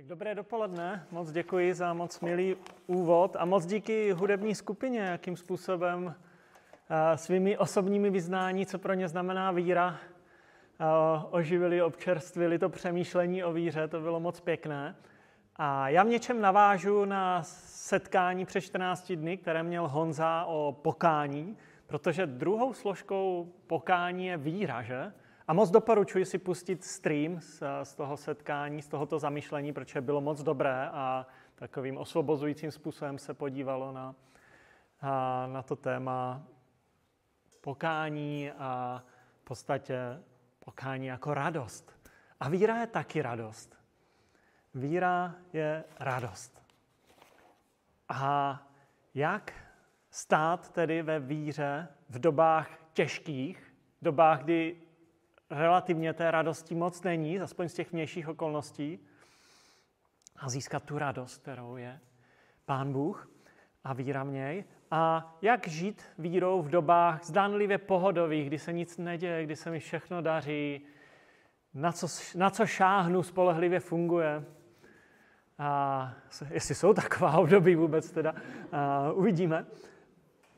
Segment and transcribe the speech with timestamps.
[0.00, 2.56] Tak dobré dopoledne, moc děkuji za moc milý
[2.86, 6.14] úvod a moc díky hudební skupině, jakým způsobem
[6.90, 9.96] eh, svými osobními vyznání, co pro ně znamená víra,
[10.80, 10.84] eh,
[11.30, 14.96] oživili, občerstvili to přemýšlení o víře, to bylo moc pěkné.
[15.56, 21.56] A já v něčem navážu na setkání před 14 dny, které měl Honza o pokání,
[21.86, 25.12] protože druhou složkou pokání je víra, že?
[25.50, 30.20] A moc doporučuji si pustit stream z, z toho setkání, z tohoto zamýšlení, protože bylo
[30.20, 34.14] moc dobré a takovým osvobozujícím způsobem se podívalo na,
[35.00, 36.42] a, na to téma
[37.60, 39.02] pokání a
[39.40, 40.22] v podstatě
[40.64, 41.92] pokání jako radost.
[42.40, 43.76] A víra je taky radost.
[44.74, 46.62] Víra je radost.
[48.08, 48.62] A
[49.14, 49.52] jak
[50.10, 54.76] stát tedy ve víře v dobách těžkých, dobách, kdy
[55.50, 58.98] relativně té radosti moc není, aspoň z těch vnějších okolností,
[60.36, 62.00] a získat tu radost, kterou je
[62.64, 63.28] Pán Bůh
[63.84, 64.64] a víra v něj.
[64.90, 69.80] A jak žít vírou v dobách zdánlivě pohodových, kdy se nic neděje, kdy se mi
[69.80, 70.86] všechno daří,
[71.74, 74.44] na co, na co šáhnu, spolehlivě funguje.
[75.58, 76.12] A
[76.50, 78.34] jestli jsou taková období vůbec teda,
[79.14, 79.66] uvidíme.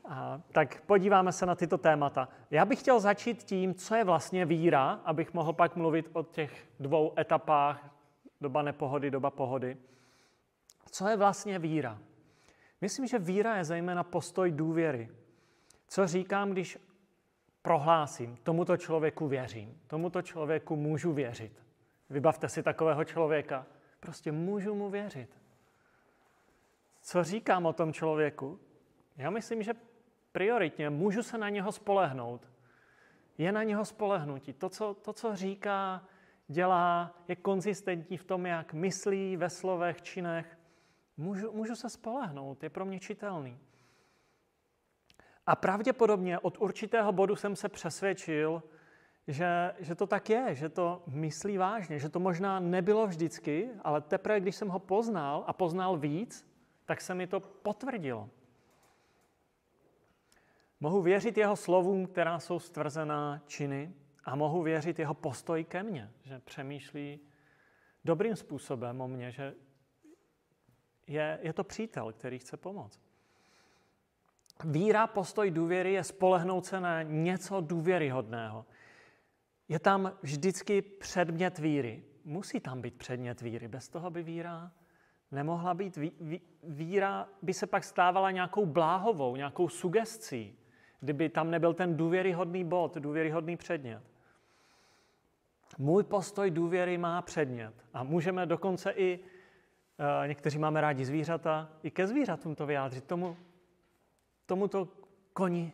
[0.05, 2.29] A, tak podíváme se na tyto témata.
[2.51, 6.69] Já bych chtěl začít tím, co je vlastně víra, abych mohl pak mluvit o těch
[6.81, 7.91] dvou etapách,
[8.41, 9.77] doba nepohody, doba pohody.
[10.91, 11.99] Co je vlastně víra?
[12.81, 15.09] Myslím, že víra je zejména postoj důvěry.
[15.89, 16.79] Co říkám, když
[17.63, 21.63] prohlásím, tomuto člověku věřím, tomuto člověku můžu věřit.
[22.11, 23.67] Vybavte si takového člověka.
[24.01, 25.39] Prostě můžu mu věřit.
[27.03, 28.61] Co říkám o tom člověku?
[29.17, 29.75] Já myslím, že
[30.33, 32.49] prioritně můžu se na něho spolehnout.
[33.39, 34.53] Je na něho spolehnutí.
[34.53, 36.05] To co, to, co říká,
[36.49, 40.59] dělá, je konzistentní v tom, jak myslí ve slovech, činech.
[41.17, 43.59] Můžu, můžu se spolehnout, je pro mě čitelný.
[45.47, 48.63] A pravděpodobně od určitého bodu jsem se přesvědčil,
[49.29, 54.01] že, že to tak je, že to myslí vážně, že to možná nebylo vždycky, ale
[54.01, 56.47] teprve, když jsem ho poznal a poznal víc,
[56.85, 58.31] tak se mi to potvrdilo.
[60.83, 63.93] Mohu věřit jeho slovům, která jsou stvrzená činy
[64.25, 67.21] a mohu věřit jeho postoj ke mně, že přemýšlí
[68.05, 69.55] dobrým způsobem o mně, že
[71.07, 73.01] je, je to přítel, který chce pomoct.
[74.65, 78.67] Víra, postoj důvěry je spolehnout se na něco důvěryhodného.
[79.69, 82.05] Je tam vždycky předmět víry.
[82.25, 83.69] Musí tam být předmět víry.
[83.69, 84.73] Bez toho by víra
[85.31, 85.99] nemohla být.
[86.63, 90.59] Víra by se pak stávala nějakou bláhovou, nějakou sugestcí
[91.03, 94.03] kdyby tam nebyl ten důvěryhodný bod, důvěryhodný předmět.
[95.79, 97.75] Můj postoj důvěry má předmět.
[97.93, 103.05] A můžeme dokonce i, uh, někteří máme rádi zvířata, i ke zvířatům to vyjádřit.
[103.05, 103.37] Tomu,
[104.47, 104.89] tomuto
[105.33, 105.73] koni,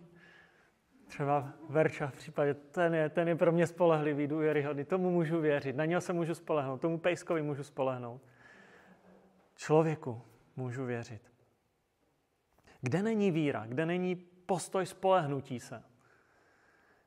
[1.07, 5.77] třeba Verča v případě, ten je, ten je pro mě spolehlivý, důvěryhodný, tomu můžu věřit,
[5.77, 8.23] na něho se můžu spolehnout, tomu pejskovi můžu spolehnout.
[9.57, 10.23] Člověku
[10.57, 11.23] můžu věřit.
[12.81, 15.83] Kde není víra, kde není postoj spolehnutí se?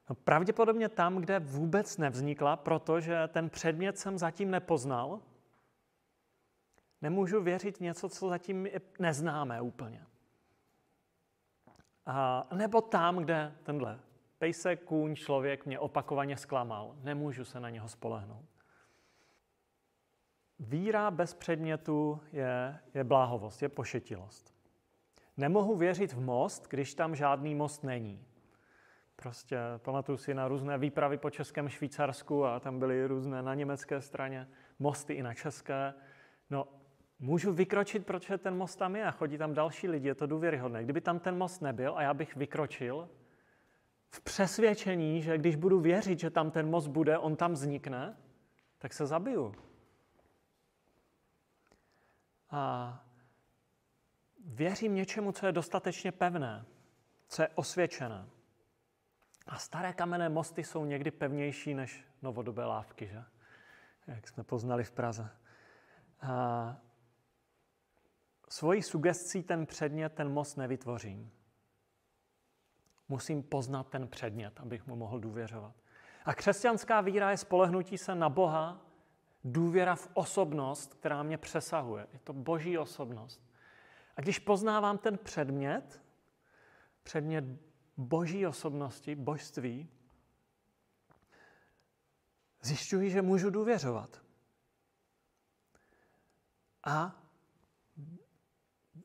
[0.10, 5.20] No, pravděpodobně tam, kde vůbec nevznikla, protože ten předmět jsem zatím nepoznal.
[7.02, 8.68] Nemůžu věřit něco, co zatím
[9.00, 10.06] neznáme úplně.
[12.06, 14.00] A, nebo tam, kde tenhle
[14.38, 16.96] pejsek, kůň, člověk mě opakovaně zklamal.
[17.04, 18.46] Nemůžu se na něho spolehnout.
[20.60, 24.61] Víra bez předmětu je, je bláhovost, je pošetilost.
[25.42, 28.26] Nemohu věřit v most, když tam žádný most není.
[29.16, 34.02] Prostě pamatuju si na různé výpravy po Českém Švýcarsku a tam byly různé na německé
[34.02, 34.48] straně
[34.80, 35.94] mosty i na české.
[36.50, 36.68] No,
[37.20, 40.84] můžu vykročit, protože ten most tam je a chodí tam další lidi, je to důvěryhodné.
[40.84, 43.10] Kdyby tam ten most nebyl a já bych vykročil,
[44.10, 48.18] v přesvědčení, že když budu věřit, že tam ten most bude, on tam vznikne,
[48.78, 49.56] tak se zabiju.
[52.50, 53.04] A
[54.52, 56.66] věřím něčemu, co je dostatečně pevné,
[57.28, 58.26] co je osvědčené.
[59.48, 63.24] A staré kamenné mosty jsou někdy pevnější než novodobé lávky, že?
[64.08, 65.30] Jak jsme poznali v Praze.
[66.22, 66.78] A
[68.50, 71.32] svojí sugestcí ten předmět, ten most nevytvořím.
[73.10, 75.76] Musím poznat ten předmět, abych mu mohl důvěřovat.
[76.26, 78.82] A křesťanská víra je spolehnutí se na Boha,
[79.44, 82.08] důvěra v osobnost, která mě přesahuje.
[82.14, 83.51] Je to boží osobnost.
[84.18, 86.02] A když poznávám ten předmět,
[87.04, 87.46] předmět
[87.98, 89.90] boží osobnosti, božství,
[92.62, 94.22] zjišťuji, že můžu důvěřovat.
[96.84, 97.22] A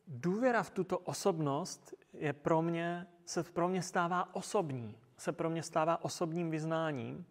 [0.07, 5.63] důvěra v tuto osobnost je pro mě, se pro mě stává osobní, se pro mě
[5.63, 7.25] stává osobním vyznáním.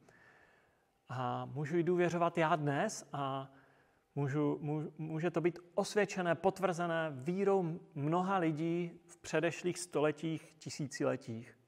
[1.08, 3.52] A můžu jí důvěřovat já dnes a
[4.16, 4.58] můžu,
[4.98, 11.58] může to být osvědčené, potvrzené vírou mnoha lidí v předešlých stoletích, tisíciletích.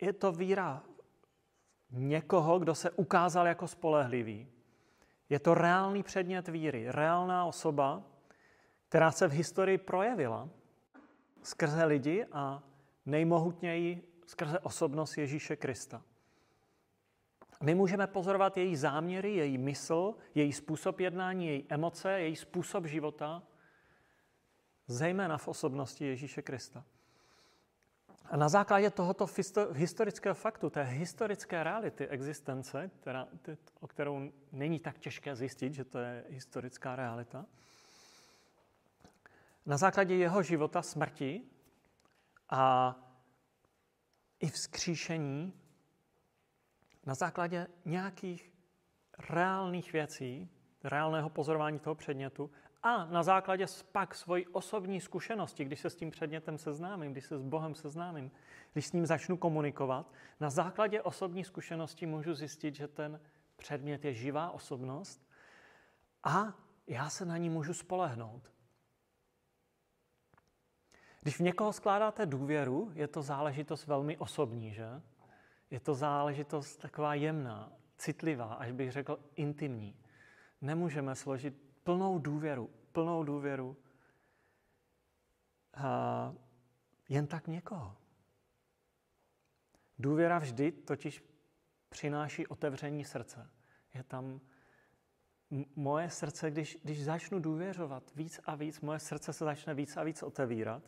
[0.00, 0.82] Je to víra
[1.90, 4.48] někoho, kdo se ukázal jako spolehlivý.
[5.28, 8.02] Je to reálný předmět víry, reálná osoba,
[8.88, 10.48] která se v historii projevila
[11.42, 12.62] skrze lidi a
[13.06, 16.02] nejmohutněji skrze osobnost Ježíše Krista.
[17.64, 23.42] My můžeme pozorovat její záměry, její mysl, její způsob jednání, její emoce, její způsob života,
[24.86, 26.84] zejména v osobnosti Ježíše Krista.
[28.24, 29.26] A na základě tohoto
[29.72, 33.28] historického faktu, té historické reality existence, která,
[33.80, 37.46] o kterou není tak těžké zjistit, že to je historická realita,
[39.66, 41.42] na základě jeho života, smrti
[42.50, 42.94] a
[44.40, 45.63] i vzkříšení,
[47.06, 48.52] na základě nějakých
[49.30, 50.50] reálných věcí,
[50.84, 52.50] reálného pozorování toho předmětu
[52.82, 57.38] a na základě pak svojí osobní zkušenosti, když se s tím předmětem seznámím, když se
[57.38, 58.30] s Bohem seznámím,
[58.72, 63.20] když s ním začnu komunikovat, na základě osobní zkušenosti můžu zjistit, že ten
[63.56, 65.28] předmět je živá osobnost
[66.24, 66.54] a
[66.86, 68.50] já se na ní můžu spolehnout.
[71.20, 75.02] Když v někoho skládáte důvěru, je to záležitost velmi osobní, že?
[75.74, 79.96] Je to záležitost taková jemná, citlivá, až bych řekl intimní.
[80.60, 81.54] Nemůžeme složit
[81.84, 83.76] plnou důvěru, plnou důvěru
[85.74, 86.34] a
[87.08, 87.96] jen tak někoho.
[89.98, 91.24] Důvěra vždy totiž
[91.88, 93.50] přináší otevření srdce.
[93.94, 94.40] Je tam
[95.76, 100.02] moje srdce, když, když začnu důvěřovat víc a víc, moje srdce se začne víc a
[100.02, 100.82] víc otevírat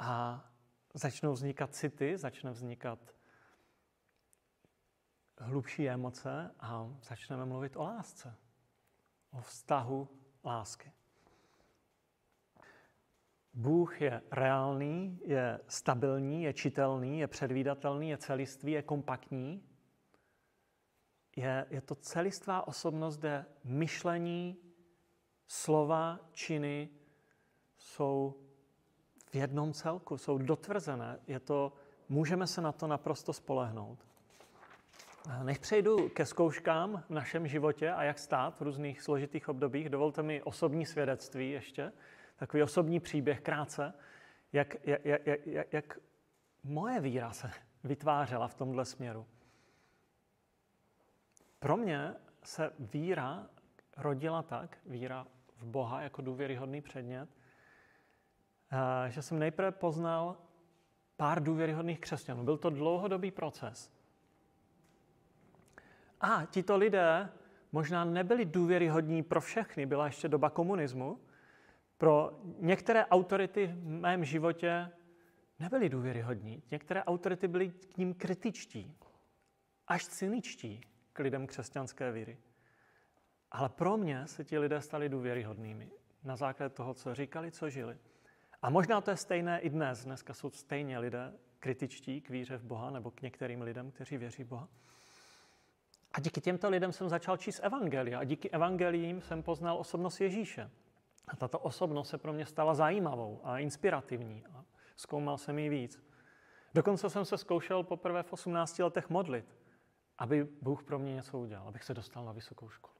[0.00, 0.49] a
[0.94, 3.14] začnou vznikat city, začne vznikat
[5.38, 8.36] hlubší emoce a začneme mluvit o lásce
[9.32, 10.08] o vztahu
[10.44, 10.92] lásky.
[13.52, 19.66] Bůh je reálný, je stabilní, je čitelný, je předvídatelný, je celistvý, je kompaktní.
[21.36, 24.56] Je, je to celistvá osobnost, kde myšlení,
[25.46, 26.88] slova, činy
[27.78, 28.34] jsou
[29.30, 31.18] v jednom celku, jsou dotvrzené.
[31.26, 31.72] Je to,
[32.08, 33.98] můžeme se na to naprosto spolehnout.
[35.42, 40.22] Než přejdu ke zkouškám v našem životě a jak stát v různých složitých obdobích, dovolte
[40.22, 41.92] mi osobní svědectví ještě,
[42.36, 43.94] takový osobní příběh krátce,
[44.52, 45.98] jak, jak, jak, jak, jak
[46.64, 47.50] moje víra se
[47.84, 49.26] vytvářela v tomhle směru.
[51.58, 53.46] Pro mě se víra
[53.96, 57.28] rodila tak, víra v Boha jako důvěryhodný předmět,
[59.08, 60.36] že jsem nejprve poznal
[61.16, 62.44] pár důvěryhodných křesťanů.
[62.44, 63.92] Byl to dlouhodobý proces.
[66.20, 67.28] A tito lidé
[67.72, 71.20] možná nebyli důvěryhodní pro všechny, byla ještě doba komunismu.
[71.98, 74.90] Pro některé autority v mém životě
[75.58, 76.62] nebyly důvěryhodní.
[76.70, 78.96] Některé autority byly k ním kritičtí,
[79.86, 80.80] až cyničtí
[81.12, 82.38] k lidem křesťanské víry.
[83.50, 85.90] Ale pro mě se ti lidé stali důvěryhodnými
[86.24, 87.98] na základě toho, co říkali, co žili.
[88.62, 90.04] A možná to je stejné i dnes.
[90.04, 94.44] Dneska jsou stejně lidé kritičtí k víře v Boha nebo k některým lidem, kteří věří
[94.44, 94.68] v Boha.
[96.12, 100.70] A díky těmto lidem jsem začal číst evangelia a díky evangeliím jsem poznal osobnost Ježíše.
[101.28, 104.64] A tato osobnost se pro mě stala zajímavou a inspirativní a
[104.96, 106.02] zkoumal jsem ji víc.
[106.74, 109.56] Dokonce jsem se zkoušel poprvé v 18 letech modlit,
[110.18, 112.94] aby Bůh pro mě něco udělal, abych se dostal na vysokou školu.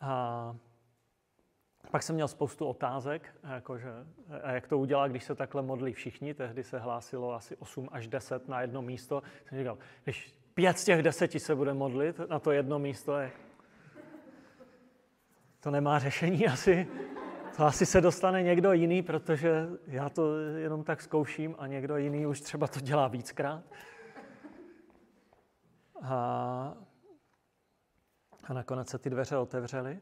[0.00, 0.56] A
[1.92, 3.92] pak jsem měl spoustu otázek, jakože,
[4.42, 6.34] a jak to udělá, když se takhle modlí všichni.
[6.34, 9.22] Tehdy se hlásilo asi 8 až 10 na jedno místo.
[9.48, 13.18] Jsem říkal, když pět z těch deseti se bude modlit na to jedno místo.
[13.18, 13.30] Je.
[15.60, 16.88] To nemá řešení asi.
[17.56, 22.26] To asi se dostane někdo jiný, protože já to jenom tak zkouším a někdo jiný
[22.26, 23.64] už třeba to dělá víckrát.
[26.02, 26.74] A,
[28.44, 30.00] a nakonec se ty dveře otevřely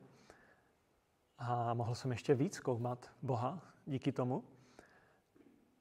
[1.41, 4.45] a mohl jsem ještě víc zkoumat Boha díky tomu.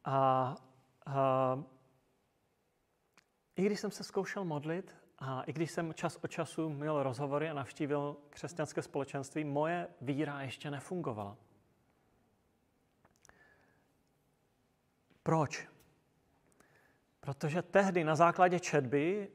[0.05, 0.55] A,
[1.05, 1.63] a
[3.55, 7.49] i když jsem se zkoušel modlit a i když jsem čas od času měl rozhovory
[7.49, 11.37] a navštívil křesťanské společenství, moje víra ještě nefungovala.
[15.23, 15.67] Proč?
[17.19, 19.31] Protože tehdy na základě četby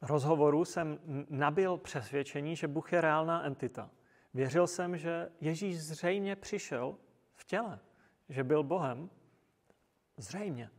[0.00, 0.98] rozhovoru jsem
[1.30, 3.90] nabil přesvědčení, že Bůh je reálná entita.
[4.34, 6.96] Věřil jsem, že Ježíš zřejmě přišel
[7.34, 7.78] v těle,
[8.28, 9.10] že byl Bohem.
[10.16, 10.70] Zřejmě.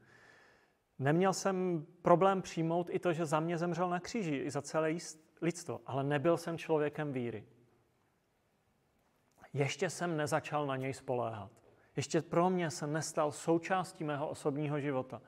[0.99, 4.95] Neměl jsem problém přijmout i to, že za mě zemřel na kříži, i za celé
[5.41, 7.45] lidstvo, ale nebyl jsem člověkem víry.
[9.53, 11.51] Ještě jsem nezačal na něj spoléhat.
[11.95, 15.21] Ještě pro mě se nestal součástí mého osobního života.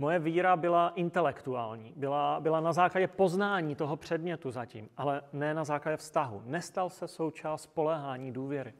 [0.00, 5.64] Moje víra byla intelektuální, byla, byla na základě poznání toho předmětu zatím, ale ne na
[5.64, 6.42] základě vztahu.
[6.44, 8.74] Nestal se součást spoléhání důvěry.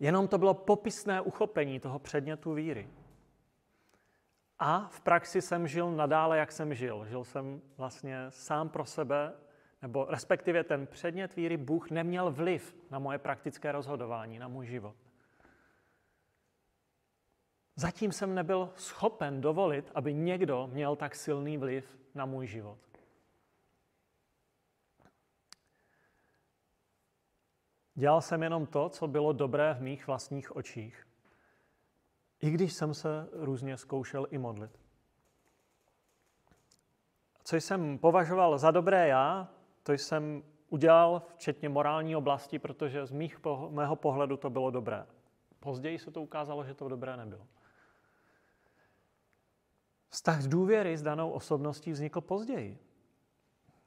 [0.00, 2.88] Jenom to bylo popisné uchopení toho předmětu víry.
[4.58, 7.06] A v praxi jsem žil nadále, jak jsem žil.
[7.08, 9.32] Žil jsem vlastně sám pro sebe,
[9.82, 14.96] nebo respektive ten předmět víry Bůh neměl vliv na moje praktické rozhodování, na můj život.
[17.76, 22.78] Zatím jsem nebyl schopen dovolit, aby někdo měl tak silný vliv na můj život.
[27.94, 31.06] Dělal jsem jenom to, co bylo dobré v mých vlastních očích.
[32.40, 34.80] I když jsem se různě zkoušel i modlit.
[37.44, 39.48] Co jsem považoval za dobré já,
[39.82, 45.06] to jsem udělal včetně morální oblasti, protože z mých, mého pohledu to bylo dobré.
[45.60, 47.46] Později se to ukázalo, že to dobré nebylo.
[50.14, 52.78] Vztah důvěry s danou osobností vznikl později.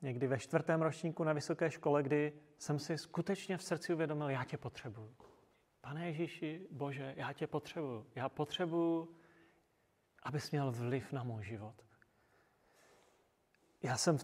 [0.02, 4.44] Někdy ve čtvrtém ročníku na vysoké škole, kdy jsem si skutečně v srdci uvědomil, já
[4.44, 5.16] tě potřebuju.
[5.82, 8.06] Pane Ježíši, Bože, já tě potřebuju.
[8.16, 9.16] Já potřebuju,
[10.24, 11.76] abys měl vliv na můj život.
[13.84, 14.18] Já jsem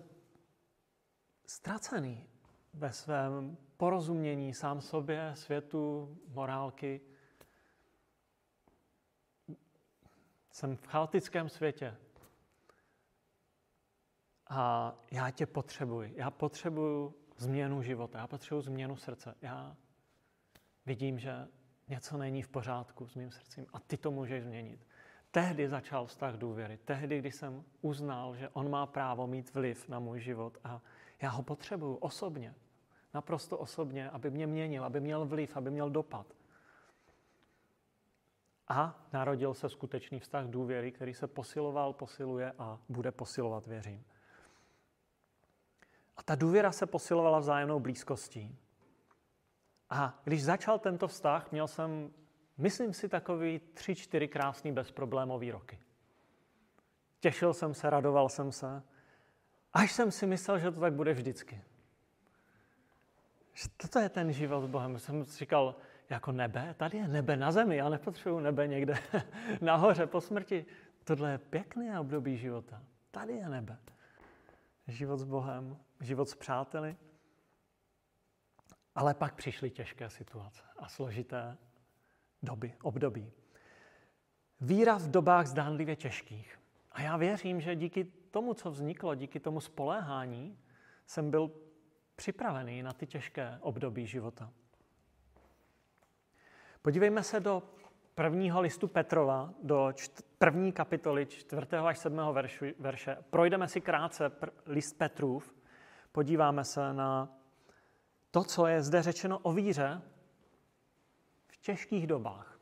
[1.46, 2.30] ztracený
[2.74, 7.02] ve svém porozumění sám sobě, světu, morálky.
[10.54, 11.98] Jsem v chaotickém světě.
[14.50, 16.14] A já tě potřebuji.
[16.16, 18.20] Já potřebuju změnu života.
[18.20, 19.36] Já potřebuji změnu srdce.
[19.42, 19.76] Já
[20.86, 21.48] vidím, že
[21.88, 24.88] něco není v pořádku s mým srdcem a ty to můžeš změnit.
[25.32, 26.78] Tehdy začal vztah důvěry.
[26.86, 30.82] Tehdy, kdy jsem uznal, že on má právo mít vliv na můj život a
[31.22, 32.56] já ho potřebuju osobně.
[33.14, 36.28] Naprosto osobně, aby mě měnil, aby měl vliv, aby měl dopad.
[38.76, 44.06] A narodil se skutečný vztah důvěry, který se posiloval, posiluje a bude posilovat, věřím.
[46.18, 48.58] A ta důvěra se posilovala vzájemnou blízkostí.
[49.90, 52.14] A když začal tento vztah, měl jsem,
[52.58, 55.80] myslím si, takový tři, čtyři krásný bezproblémový roky.
[57.20, 58.84] Těšil jsem se, radoval jsem se,
[59.74, 61.62] až jsem si myslel, že to tak bude vždycky.
[63.54, 65.00] Že toto je ten život s Bohem.
[65.00, 65.76] Jsem říkal,
[66.10, 68.98] jako nebe, tady je nebe na zemi, já nepotřebuji nebe někde
[69.62, 70.66] nahoře po smrti.
[71.04, 72.84] Tohle je pěkné období života.
[73.12, 73.78] Tady je nebe.
[74.88, 76.98] Život s Bohem, život s přáteli.
[78.96, 81.58] Ale pak přišly těžké situace a složité
[82.44, 83.32] doby, období.
[84.62, 86.60] Víra v dobách zdánlivě těžkých.
[86.92, 90.60] A já věřím, že díky tomu, co vzniklo, díky tomu spoléhání,
[91.06, 91.52] jsem byl
[92.16, 94.54] připravený na ty těžké období života.
[96.86, 97.64] Podívejme se do
[98.16, 103.18] prvního listu Petrova, do čt- první kapitoly, čtvrtého až sedmého veršu, verše.
[103.30, 105.56] Projdeme si krátce pr- list Petrův,
[106.12, 107.30] podíváme se na
[108.32, 110.02] to, co je zde řečeno o víře
[111.48, 112.60] v těžkých dobách.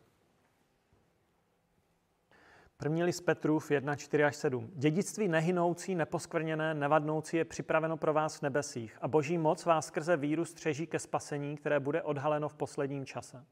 [2.77, 4.71] První list Petrův 1, 4 až 7.
[4.75, 10.17] Dědictví nehynoucí, neposkvrněné, nevadnoucí je připraveno pro vás v nebesích a boží moc vás skrze
[10.17, 13.45] víru střeží ke spasení, které bude odhaleno v posledním čase.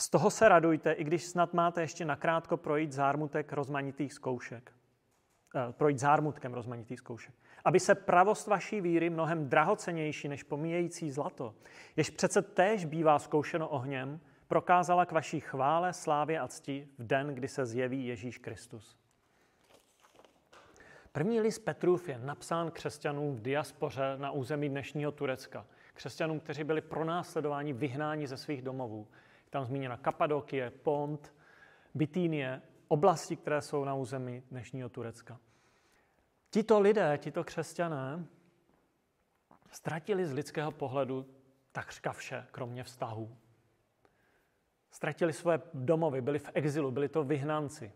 [0.00, 4.72] Z toho se radujte, i když snad máte ještě nakrátko projít zármutek rozmanitých zkoušek.
[5.56, 7.34] Eh, projít zármutkem rozmanitých zkoušek.
[7.64, 11.54] Aby se pravost vaší víry, mnohem drahocenější než pomíjející zlato,
[11.96, 17.34] jež přece též bývá zkoušeno ohněm, prokázala k vaší chvále, slávě a cti v den,
[17.34, 18.96] kdy se zjeví Ježíš Kristus.
[21.12, 25.66] První list Petrův je napsán křesťanům v diaspoře na území dnešního Turecka.
[25.94, 29.08] Křesťanům, kteří byli pronásledováni, vyhnáni ze svých domovů.
[29.50, 31.34] Je tam zmíněna Kapadokie, Pont,
[31.94, 35.38] Bitínie, oblasti, které jsou na území dnešního Turecka.
[36.50, 38.24] Tito lidé, tito křesťané,
[39.70, 41.26] ztratili z lidského pohledu
[41.72, 43.36] takřka vše, kromě vztahů.
[44.90, 47.92] Ztratili svoje domovy, byli v exilu, byli to vyhnanci.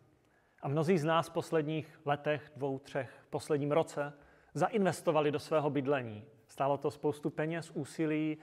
[0.63, 4.13] A mnozí z nás v posledních letech, dvou, třech, v posledním roce
[4.55, 6.25] zainvestovali do svého bydlení.
[6.47, 8.39] Stálo to spoustu peněz, úsilí,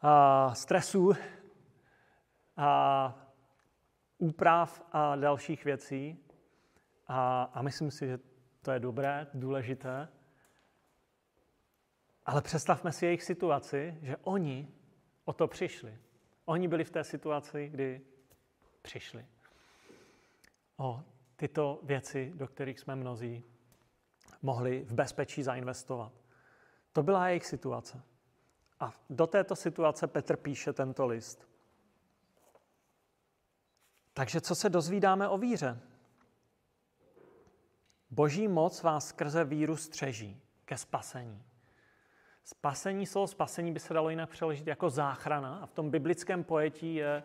[0.00, 1.12] a stresů,
[2.56, 3.14] a
[4.18, 6.18] úprav a dalších věcí.
[7.06, 8.18] A, a myslím si, že
[8.62, 10.08] to je dobré, důležité,
[12.26, 14.68] ale představme si jejich situaci, že oni
[15.24, 15.98] o to přišli.
[16.44, 18.00] Oni byli v té situaci, kdy
[18.82, 19.26] přišli.
[20.76, 21.04] O
[21.36, 23.44] tyto věci, do kterých jsme mnozí
[24.42, 26.12] mohli v bezpečí zainvestovat.
[26.92, 28.02] To byla jejich situace.
[28.80, 31.48] A do této situace Petr píše tento list.
[34.14, 35.80] Takže co se dozvídáme o víře?
[38.10, 41.42] Boží moc vás skrze víru střeží ke spasení.
[42.44, 46.94] Spasení, slovo spasení by se dalo jinak přeložit jako záchrana a v tom biblickém pojetí
[46.94, 47.22] je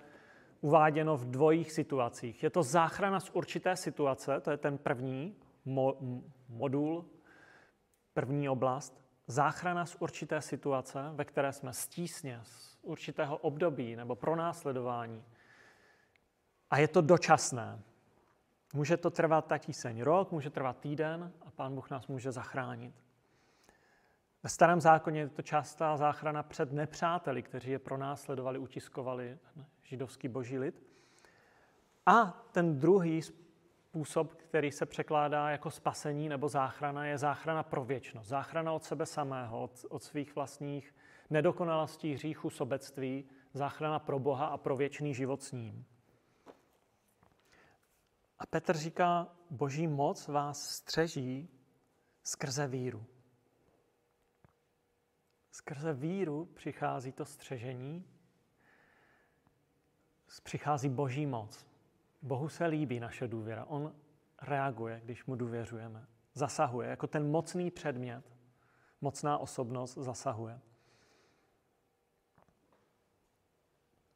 [0.62, 2.43] uváděno v dvojích situacích.
[2.43, 5.36] Je to záchrana z určité situace, to je ten první
[5.67, 7.05] mo- modul,
[8.13, 9.01] první oblast.
[9.27, 15.24] Záchrana z určité situace, ve které jsme stísně, z určitého období nebo pronásledování.
[16.71, 17.79] A je to dočasné.
[18.73, 22.95] Může to trvat ta tíseň rok, může trvat týden a Pán Bůh nás může zachránit.
[24.43, 29.38] Ve starém zákoně je to častá záchrana před nepřáteli, kteří je pronásledovali, utiskovali
[29.83, 30.83] židovský boží lid.
[32.05, 38.29] A ten druhý způsob, který se překládá jako spasení nebo záchrana, je záchrana pro věčnost.
[38.29, 40.95] Záchrana od sebe samého, od, od svých vlastních
[41.29, 45.85] nedokonalostí, hříchů, sobectví, záchrana pro Boha a pro věčný život s ním.
[48.39, 51.50] A Petr říká, boží moc vás střeží
[52.24, 53.05] skrze víru.
[55.51, 58.05] Skrze víru přichází to střežení,
[60.43, 61.65] přichází boží moc.
[62.22, 63.65] Bohu se líbí naše důvěra.
[63.65, 63.96] On
[64.41, 66.08] reaguje, když mu důvěřujeme.
[66.34, 68.38] Zasahuje, jako ten mocný předmět,
[69.01, 70.60] mocná osobnost zasahuje.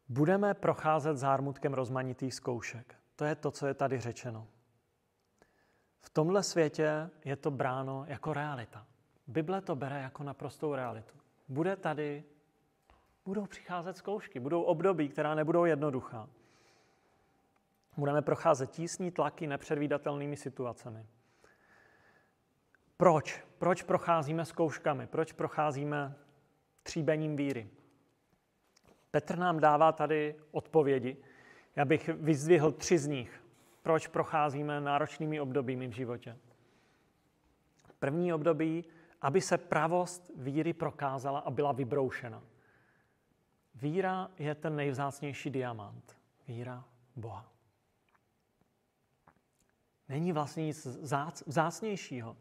[0.09, 3.02] Budeme procházet zármutkem rozmanitých zkoušek.
[3.15, 4.47] To je to, co je tady řečeno.
[6.01, 8.87] V tomhle světě je to bráno jako realita.
[9.27, 11.17] Bible to bere jako naprostou realitu.
[11.47, 12.23] Bude tady,
[13.25, 16.29] budou přicházet zkoušky, budou období, která nebudou jednoduchá.
[17.97, 21.05] Budeme procházet tísní tlaky nepředvídatelnými situacemi.
[22.97, 23.43] Proč?
[23.57, 25.07] Proč procházíme zkouškami?
[25.07, 26.15] Proč procházíme
[26.83, 27.69] tříbením víry?
[29.11, 31.17] Petr nám dává tady odpovědi.
[31.75, 33.43] Já bych vyzdvihl tři z nich.
[33.81, 36.37] Proč procházíme náročnými obdobími v životě?
[37.99, 38.85] První období,
[39.21, 42.43] aby se pravost víry prokázala a byla vybroušena.
[43.75, 46.17] Víra je ten nejvzácnější diamant.
[46.47, 47.51] Víra Boha.
[50.09, 50.85] Není vlastně nic
[51.45, 52.37] vzácnějšího.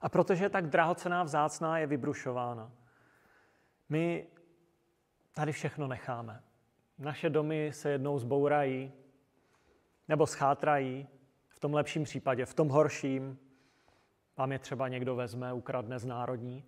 [0.00, 2.72] A protože je tak drahocená vzácná, je vybrušována.
[3.88, 4.26] My
[5.32, 6.43] tady všechno necháme.
[6.98, 8.92] Naše domy se jednou zbourají
[10.08, 11.08] nebo schátrají,
[11.48, 13.38] v tom lepším případě, v tom horším
[14.36, 16.64] vám je třeba někdo vezme, ukradne z národní,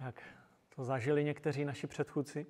[0.00, 0.22] jak
[0.76, 2.46] to zažili někteří naši předchůdci.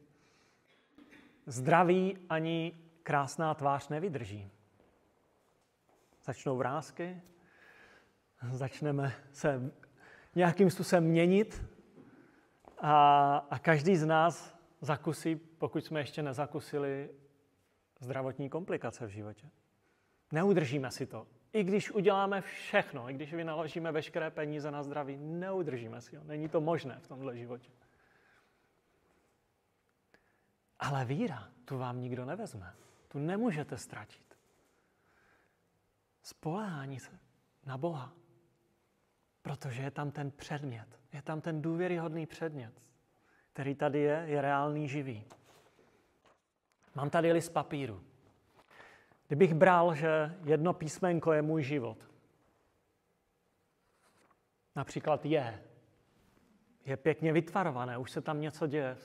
[1.47, 4.51] Zdraví ani krásná tvář nevydrží.
[6.25, 7.23] Začnou vrázky,
[8.51, 9.73] začneme se
[10.35, 11.65] nějakým způsobem měnit
[12.79, 17.11] a, a každý z nás zakusí, pokud jsme ještě nezakusili,
[18.01, 19.51] zdravotní komplikace v životě.
[20.33, 21.27] Neudržíme si to.
[21.53, 26.25] I když uděláme všechno, i když vynaložíme veškeré peníze na zdraví, neudržíme si ho.
[26.25, 27.71] Není to možné v tomhle životě.
[30.79, 32.75] Ale víra, tu vám nikdo nevezme.
[33.09, 34.39] Tu nemůžete ztratit.
[36.23, 37.19] Spolehání se
[37.67, 38.13] na Boha.
[39.43, 41.01] Protože je tam ten předmět.
[41.13, 42.83] Je tam ten důvěryhodný předmět,
[43.53, 45.25] který tady je, je reálný, živý.
[46.95, 48.03] Mám tady list papíru.
[49.27, 51.99] Kdybych bral, že jedno písmenko je můj život,
[54.77, 55.63] například je,
[56.85, 58.97] je pěkně vytvarované, už se tam něco děje.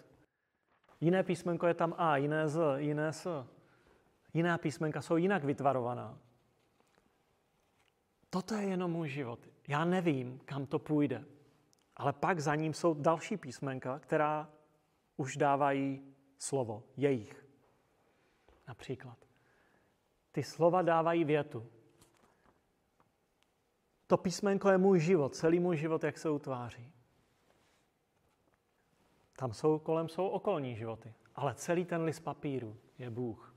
[1.02, 3.46] Jiné písmenko je tam A, jiné Z, jiné S.
[4.34, 6.18] Jiná písmenka jsou jinak vytvarovaná.
[8.30, 9.40] Toto je jenom můj život.
[9.68, 11.26] Já nevím, kam to půjde.
[11.98, 14.50] Ale pak za ním jsou další písmenka, která
[15.18, 17.48] už dávají slovo, jejich.
[18.68, 19.18] Například.
[20.32, 21.70] Ty slova dávají větu.
[24.08, 26.92] To písmenko je můj život, celý můj život, jak se utváří.
[29.36, 33.56] Tam jsou, kolem jsou okolní životy, ale celý ten list papíru je Bůh.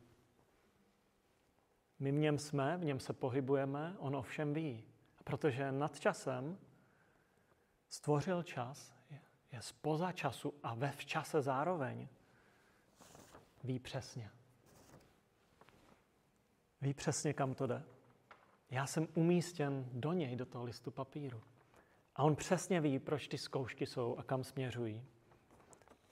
[1.98, 4.84] My v něm jsme, v něm se pohybujeme, on o všem ví.
[5.18, 6.58] A protože nad časem
[7.90, 8.94] stvořil čas,
[9.52, 12.08] je spoza času a ve včase zároveň,
[13.64, 14.30] ví přesně.
[16.80, 17.82] Ví přesně, kam to jde.
[18.70, 21.42] já jsem umístěn do něj, do toho listu papíru.
[22.16, 25.04] A on přesně ví, proč ty zkoušky jsou a kam směřují.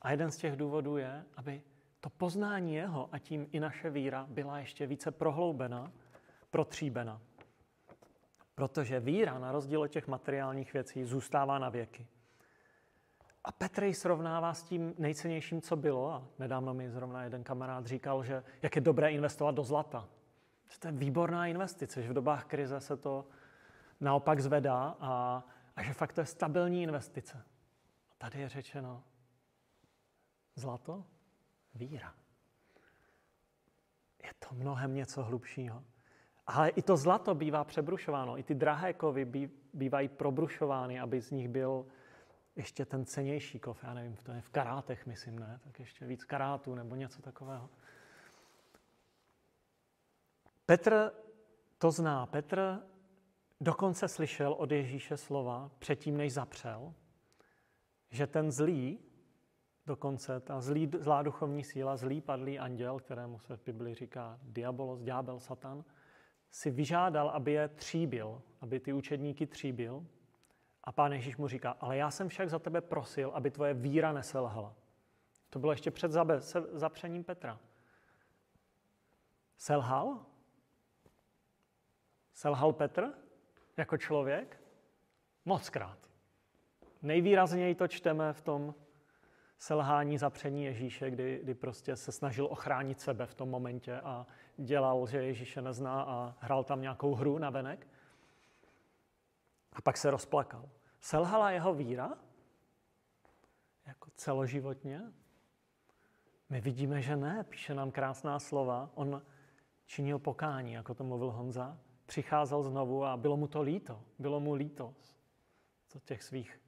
[0.02, 1.62] A jeden z těch důvodů je, aby
[2.00, 5.92] to poznání jeho a tím i naše víra byla ještě více prohloubena,
[6.50, 7.20] protříbena.
[8.58, 12.06] Protože víra, na rozdíl od těch materiálních věcí, zůstává na věky.
[13.44, 16.12] A Petr ji srovnává s tím nejcennějším, co bylo.
[16.12, 20.08] A nedávno mi zrovna jeden kamarád říkal, že jak je dobré investovat do zlata.
[20.70, 23.26] Že to je výborná investice, že v dobách krize se to
[24.00, 25.44] naopak zvedá a,
[25.76, 27.44] a že fakt to je stabilní investice.
[28.10, 29.04] A tady je řečeno
[30.54, 31.04] zlato,
[31.74, 32.14] víra.
[34.22, 35.84] Je to mnohem něco hlubšího.
[36.48, 41.48] Ale i to zlato bývá přebrušováno, i ty drahé kovy bývají probrušovány, aby z nich
[41.48, 41.86] byl
[42.56, 45.60] ještě ten cenější kov, já nevím, to je v karátech, myslím, ne?
[45.64, 47.70] Tak ještě víc karátů nebo něco takového.
[50.66, 51.12] Petr
[51.78, 52.26] to zná.
[52.26, 52.82] Petr
[53.60, 56.94] dokonce slyšel od Ježíše slova předtím, než zapřel,
[58.10, 58.98] že ten zlý,
[59.86, 65.02] dokonce ta zlý, zlá duchovní síla, zlý padlý anděl, kterému se v Bibli říká diabolos,
[65.02, 65.84] ďábel, satan,
[66.50, 70.06] si vyžádal, aby je tříbil, aby ty učedníky tříbil.
[70.84, 74.12] A pán Ježíš mu říká, ale já jsem však za tebe prosil, aby tvoje víra
[74.12, 74.74] neselhala.
[75.50, 76.12] To bylo ještě před
[76.72, 77.58] zapřením Petra.
[79.56, 80.26] Selhal?
[82.32, 83.12] Selhal Petr
[83.76, 84.60] jako člověk?
[85.44, 85.98] Mockrát.
[87.02, 88.74] Nejvýrazněji to čteme v tom
[89.58, 94.26] selhání zapření Ježíše, kdy, kdy prostě se snažil ochránit sebe v tom momentě a
[94.58, 97.86] dělal, že Ježíše nezná a hrál tam nějakou hru na venek.
[99.72, 100.68] A pak se rozplakal.
[101.00, 102.18] Selhala jeho víra?
[103.86, 105.02] Jako celoživotně?
[106.48, 107.44] My vidíme, že ne.
[107.44, 108.90] Píše nám krásná slova.
[108.94, 109.22] On
[109.86, 111.78] činil pokání, jako to mluvil Honza.
[112.06, 114.02] Přicházel znovu a bylo mu to líto.
[114.18, 114.94] Bylo mu líto
[115.88, 116.60] z těch svých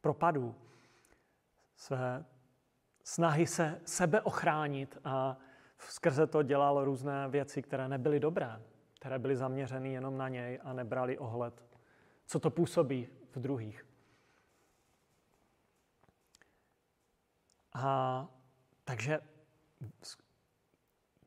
[0.00, 0.54] propadů
[1.76, 2.24] své
[3.04, 5.36] snahy se sebe ochránit a
[5.78, 8.62] skrze to dělal různé věci, které nebyly dobré,
[8.94, 11.64] které byly zaměřeny jenom na něj a nebrali ohled,
[12.26, 13.86] co to působí v druhých.
[17.74, 18.26] A
[18.84, 19.20] takže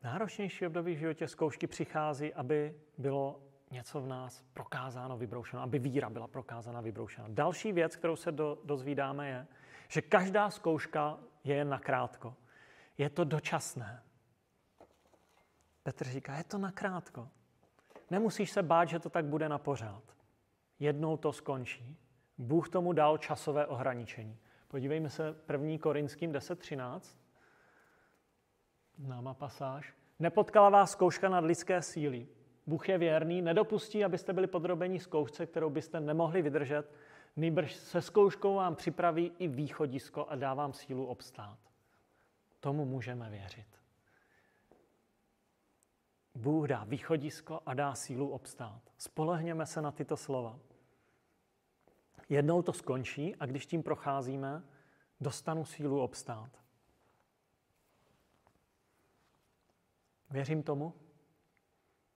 [0.02, 6.10] náročnější období v životě zkoušky přichází, aby bylo něco v nás prokázáno, vybroušeno, aby víra
[6.10, 7.28] byla prokázána, vybroušena.
[7.30, 9.46] Další věc, kterou se do, dozvídáme, je,
[9.88, 12.34] že každá zkouška je jen nakrátko.
[12.98, 14.02] Je to dočasné.
[15.82, 17.28] Petr říká, je to nakrátko.
[18.10, 20.02] Nemusíš se bát, že to tak bude na pořád.
[20.78, 21.96] Jednou to skončí.
[22.38, 24.38] Bůh tomu dal časové ohraničení.
[24.68, 25.78] Podívejme se 1.
[25.78, 27.16] Korinským 10.13.
[28.98, 29.94] Náma pasáž.
[30.18, 32.26] Nepotkala vás zkouška nad lidské síly.
[32.66, 36.92] Bůh je věrný, nedopustí, abyste byli podrobeni zkoušce, kterou byste nemohli vydržet,
[37.36, 41.58] Nýbrž se zkouškou vám připraví i východisko a dá vám sílu obstát.
[42.60, 43.81] Tomu můžeme věřit.
[46.34, 48.82] Bůh dá východisko a dá sílu obstát.
[48.98, 50.58] Spolehněme se na tyto slova.
[52.28, 54.62] Jednou to skončí a když tím procházíme,
[55.20, 56.50] dostanu sílu obstát.
[60.30, 60.94] Věřím tomu,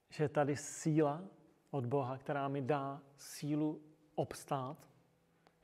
[0.09, 1.25] že tady síla
[1.71, 3.83] od Boha, která mi dá sílu
[4.15, 4.87] obstát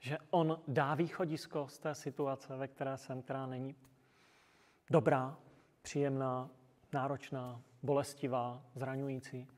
[0.03, 3.77] že on dá východisko z té situace, ve které jsem, která není
[4.91, 5.39] dobrá,
[5.83, 6.51] příjemná,
[6.93, 9.49] náročná, bolestivá, zraňující.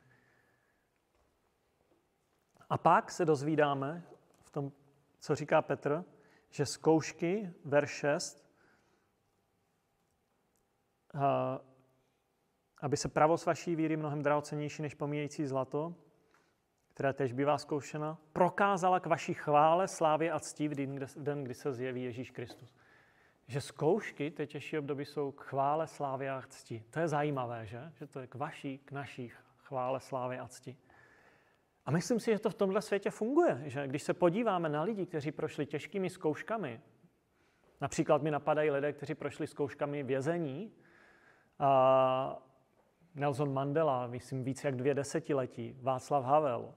[2.68, 4.02] A pak se dozvídáme
[4.42, 4.72] v tom,
[5.20, 6.04] co říká Petr,
[6.50, 8.44] že zkoušky, verš 6,
[12.80, 15.94] aby se pravost vaší víry mnohem drahocenější než pomíjející zlato,
[16.94, 20.74] která tež bývá zkoušena, prokázala k vaší chvále, slávě a cti v
[21.16, 22.74] den, kdy se zjeví Ježíš Kristus.
[23.46, 26.84] Že zkoušky, té těžší období, jsou k chvále, slávě a cti.
[26.90, 27.92] To je zajímavé, že?
[27.94, 30.76] Že to je k vaší, k naší chvále, slávě a cti.
[31.86, 35.06] A myslím si, že to v tomhle světě funguje, že když se podíváme na lidi,
[35.06, 36.80] kteří prošli těžkými zkouškami,
[37.80, 40.72] například mi napadají lidé, kteří prošli zkouškami vězení,
[41.58, 42.42] a
[43.14, 46.74] Nelson Mandela, myslím, více jak dvě desetiletí, Václav Havel,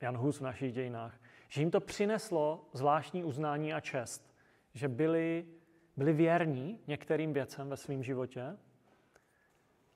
[0.00, 4.34] Jan Hus v našich dějinách, že jim to přineslo zvláštní uznání a čest,
[4.74, 5.46] že byli,
[5.98, 8.56] byli věrní některým věcem ve svém životě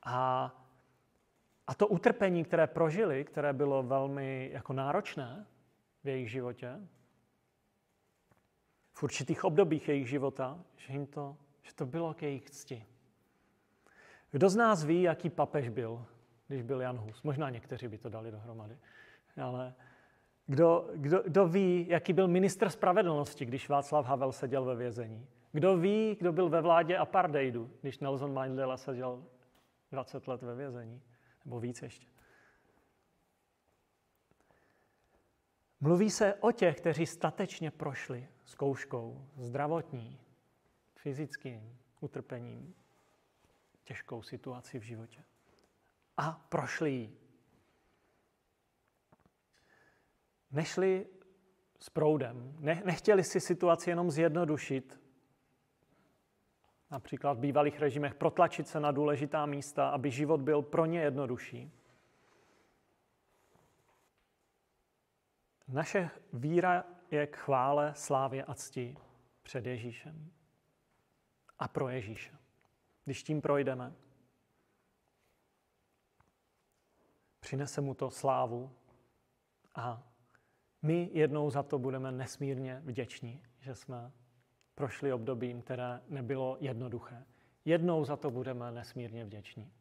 [0.02, 0.52] a,
[1.66, 5.46] a to utrpení, které prožili, které bylo velmi jako náročné
[6.04, 6.80] v jejich životě,
[8.92, 12.86] v určitých obdobích jejich života, že, jim to, že to bylo k jejich cti.
[14.30, 16.06] Kdo z nás ví, jaký papež byl,
[16.48, 17.22] když byl Jan Hus.
[17.22, 18.78] Možná někteří by to dali dohromady.
[19.42, 19.74] Ale
[20.46, 25.28] kdo, kdo, kdo ví, jaký byl ministr spravedlnosti, když Václav Havel seděl ve vězení?
[25.52, 29.24] Kdo ví, kdo byl ve vládě apartheidu, když Nelson Mandela seděl
[29.90, 31.02] 20 let ve vězení?
[31.44, 32.06] Nebo víc ještě.
[35.80, 40.20] Mluví se o těch, kteří statečně prošli zkouškou zdravotní,
[40.94, 42.74] fyzickým utrpením,
[43.84, 45.24] těžkou situaci v životě.
[46.16, 47.18] A prošli ji.
[50.50, 51.06] Nešli
[51.80, 55.01] s proudem, ne, nechtěli si situaci jenom zjednodušit,
[56.92, 61.72] například v bývalých režimech protlačit se na důležitá místa, aby život byl pro ně jednodušší.
[65.68, 68.96] Naše víra je k chvále, slávě a cti
[69.42, 70.30] před Ježíšem
[71.58, 72.38] a pro Ježíše.
[73.04, 73.92] Když tím projdeme,
[77.40, 78.72] přinese mu to slávu
[79.74, 80.02] a
[80.82, 84.12] my jednou za to budeme nesmírně vděční, že jsme
[84.74, 87.24] prošli obdobím, které nebylo jednoduché.
[87.64, 89.72] Jednou za to budeme nesmírně vděční.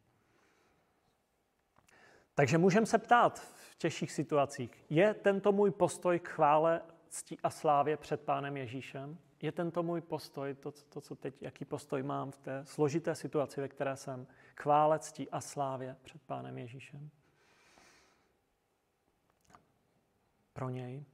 [2.34, 7.50] Takže můžeme se ptát v těžších situacích, je tento můj postoj k chvále, cti a
[7.50, 9.18] slávě před Pánem Ježíšem?
[9.42, 13.60] Je tento můj postoj, to, to, co teď, jaký postoj mám v té složité situaci,
[13.60, 17.10] ve které jsem, k chvále, cti a slávě před Pánem Ježíšem?
[20.52, 21.04] Pro něj.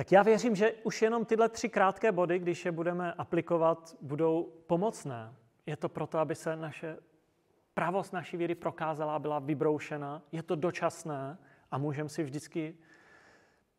[0.00, 4.52] Tak já věřím, že už jenom tyhle tři krátké body, když je budeme aplikovat, budou
[4.66, 5.34] pomocné.
[5.66, 6.96] Je to proto, aby se naše
[7.74, 10.22] pravost naší víry prokázala, byla vybroušena.
[10.32, 11.38] Je to dočasné
[11.70, 12.76] a můžeme si vždycky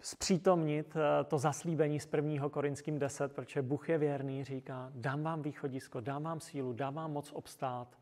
[0.01, 2.49] zpřítomnit eh, to zaslíbení z 1.
[2.49, 7.11] Korinským 10, protože Bůh je věrný, říká, dám vám východisko, dám vám sílu, dám vám
[7.11, 7.99] moc obstát.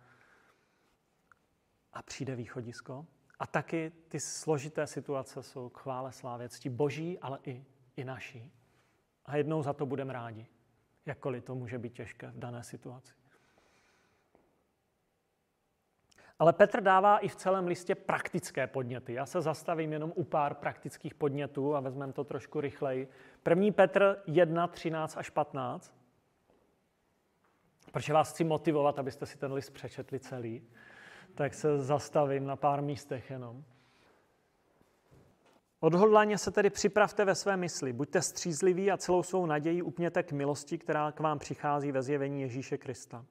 [1.93, 3.05] A přijde východisko.
[3.39, 7.65] A taky ty složité situace jsou k chvále slávě, cti boží, ale i,
[7.99, 8.51] i naší.
[9.25, 10.47] A jednou za to budeme rádi,
[11.05, 13.13] jakkoliv to může být těžké v dané situaci.
[16.39, 19.13] Ale Petr dává i v celém listě praktické podněty.
[19.13, 23.07] Já se zastavím jenom u pár praktických podnětů a vezmeme to trošku rychleji.
[23.43, 25.93] První Petr 1, 13 až 15.
[27.91, 30.63] Protože vás chci motivovat, abyste si ten list přečetli celý,
[31.35, 33.63] tak se zastavím na pár místech jenom.
[35.79, 40.31] Odhodlaně se tedy připravte ve své mysli, buďte střízliví a celou svou naději upněte k
[40.31, 43.25] milosti, která k vám přichází ve zjevení Ježíše Krista.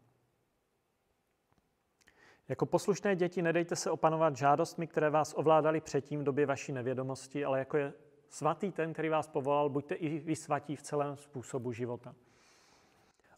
[2.49, 7.45] Jako poslušné děti nedejte se opanovat žádostmi, které vás ovládaly předtím v době vaší nevědomosti,
[7.45, 7.93] ale jako je
[8.29, 12.15] svatý ten, který vás povolal, buďte i vy svatí v celém způsobu života.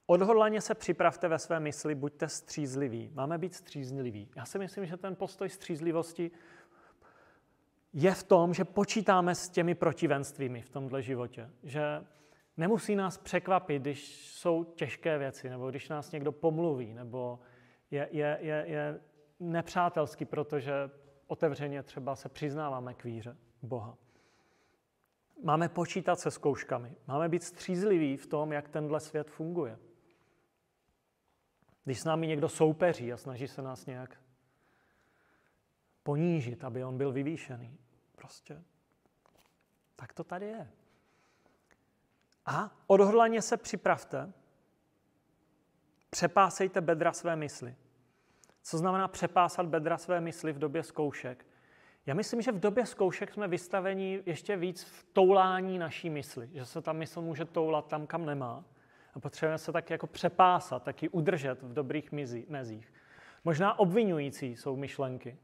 [0.06, 3.10] Odhodlaně se připravte ve své mysli, buďte střízliví.
[3.14, 4.28] Máme být střízliví.
[4.36, 6.30] Já si myslím, že ten postoj střízlivosti
[7.92, 11.50] je v tom, že počítáme s těmi protivenstvími v tomhle životě.
[11.62, 12.04] Že
[12.56, 17.40] nemusí nás překvapit, když jsou těžké věci, nebo když nás někdo pomluví, nebo
[17.90, 19.00] je, je, je, je
[19.40, 20.72] nepřátelský, protože
[21.26, 23.98] otevřeně třeba se přiznáváme k víře Boha.
[25.42, 26.94] Máme počítat se zkouškami.
[27.06, 29.78] Máme být střízliví v tom, jak tenhle svět funguje.
[31.84, 34.19] Když s námi někdo soupeří a snaží se nás nějak
[36.02, 37.78] ponížit, aby on byl vyvýšený,
[38.16, 38.62] prostě,
[39.96, 40.70] tak to tady je.
[42.46, 44.32] A odhodlaně se připravte,
[46.10, 47.74] Přepásejte bedra své mysli.
[48.62, 51.46] Co znamená přepásat bedra své mysli v době zkoušek?
[52.06, 56.64] Já myslím, že v době zkoušek jsme vystaveni ještě víc v toulání naší mysli, že
[56.64, 58.64] se ta mysl může toulat tam, kam nemá.
[59.14, 62.12] A potřebujeme se taky jako přepásat, taky udržet v dobrých
[62.48, 62.92] mezích.
[63.44, 65.38] Možná obvinující jsou myšlenky.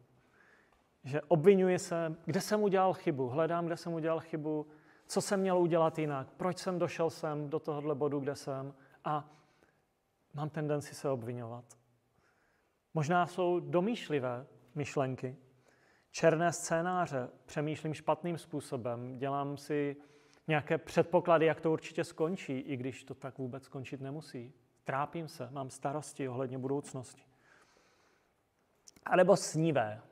[1.07, 4.67] Že obvinuji se, kde jsem udělal chybu, hledám, kde jsem udělal chybu,
[5.07, 8.75] co jsem měl udělat jinak, proč jsem došel sem do tohohle bodu, kde jsem.
[9.05, 9.31] A
[10.35, 11.65] mám tendenci se obvinovat.
[12.95, 15.37] Možná jsou domýšlivé myšlenky,
[16.11, 19.97] černé scénáře, přemýšlím špatným způsobem, dělám si
[20.49, 24.53] nějaké předpoklady, jak to určitě skončí, i když to tak vůbec skončit nemusí.
[24.85, 27.23] Trápím se, mám starosti ohledně budoucnosti.
[29.05, 30.03] A nebo snívé,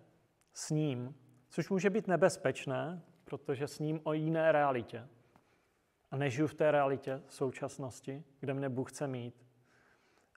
[0.55, 1.15] sním,
[1.49, 5.09] což může být nebezpečné, protože sním o jiné realitě.
[6.11, 9.47] A nežiju v té realitě současnosti, kde mne Bůh chce mít.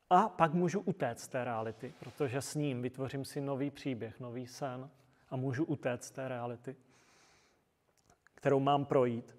[0.10, 4.47] A pak můžu utéct z té reality, protože s ním vytvořím si nový příběh, nový
[4.47, 4.89] sen
[5.30, 6.75] a můžu utéct z té reality,
[8.36, 9.38] kterou mám projít.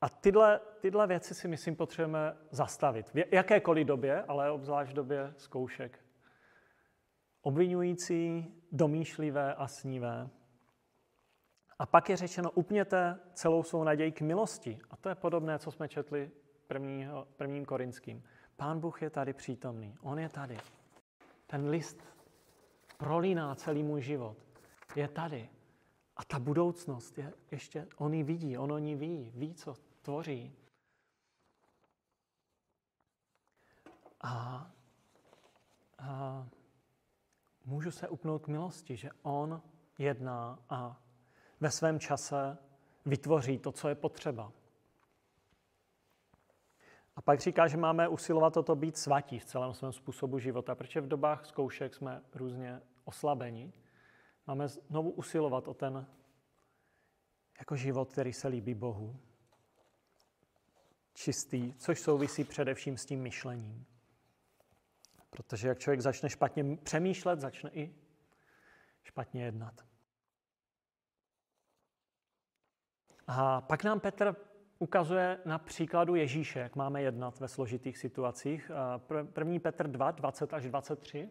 [0.00, 3.10] A tyhle, tyhle věci si myslím potřebujeme zastavit.
[3.14, 5.98] V jakékoliv době, ale obzvlášť v době zkoušek.
[7.42, 10.28] Obvinující domýšlivé a snívé.
[11.78, 14.78] A pak je řečeno, upněte celou svou naději k milosti.
[14.90, 16.30] A to je podobné, co jsme četli
[16.66, 18.22] prvního, prvním korinským.
[18.56, 19.96] Pán Bůh je tady přítomný.
[20.02, 20.58] On je tady.
[21.46, 22.04] Ten list
[22.96, 24.36] prolíná celý můj život.
[24.96, 25.48] Je tady.
[26.16, 30.52] A ta budoucnost je ještě, on ji vidí, on o ní ví, ví, co tvoří.
[34.20, 34.66] A
[37.70, 39.62] můžu se upnout k milosti, že on
[39.98, 41.02] jedná a
[41.60, 42.58] ve svém čase
[43.06, 44.52] vytvoří to, co je potřeba.
[47.16, 50.74] A pak říká, že máme usilovat o to být svatí v celém svém způsobu života,
[50.74, 53.72] protože v dobách zkoušek jsme různě oslabeni.
[54.46, 56.06] Máme znovu usilovat o ten
[57.58, 59.16] jako život, který se líbí Bohu.
[61.14, 63.86] Čistý, což souvisí především s tím myšlením.
[65.30, 67.94] Protože jak člověk začne špatně přemýšlet, začne i
[69.02, 69.84] špatně jednat.
[73.26, 74.36] A pak nám Petr
[74.78, 78.70] ukazuje na příkladu Ježíše, jak máme jednat ve složitých situacích.
[79.32, 81.30] První Petr 2, 20 až 23.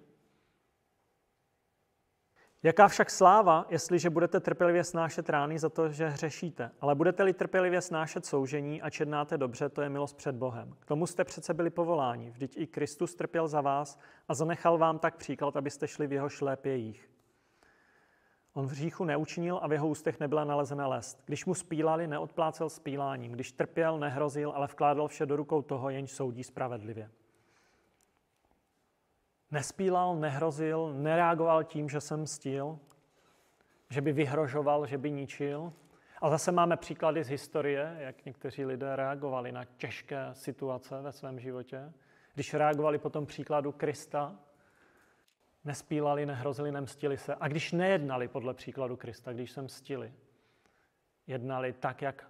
[2.63, 7.81] Jaká však sláva, jestliže budete trpělivě snášet rány za to, že hřešíte, ale budete-li trpělivě
[7.81, 10.75] snášet soužení a čednáte dobře, to je milost před Bohem.
[10.79, 14.99] K tomu jste přece byli povoláni, vždyť i Kristus trpěl za vás a zanechal vám
[14.99, 17.09] tak příklad, abyste šli v jeho šlépějích.
[18.53, 21.23] On v hříchu neučinil a v jeho ústech nebyla nalezena lest.
[21.25, 23.31] Když mu spílali, neodplácel spíláním.
[23.31, 27.09] Když trpěl, nehrozil, ale vkládal vše do rukou toho, jenž soudí spravedlivě.
[29.51, 32.79] Nespílal, nehrozil, nereagoval tím, že jsem stíl,
[33.89, 35.73] že by vyhrožoval, že by ničil.
[36.21, 41.39] A zase máme příklady z historie, jak někteří lidé reagovali na těžké situace ve svém
[41.39, 41.93] životě.
[42.33, 44.35] Když reagovali po tom příkladu Krista,
[45.65, 47.35] nespílali, nehrozili, nemstili se.
[47.39, 50.13] A když nejednali podle příkladu Krista, když se mstili,
[51.27, 52.29] jednali tak, jak